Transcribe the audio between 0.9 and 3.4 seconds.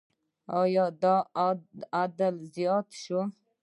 دا عاید زیات شوی؟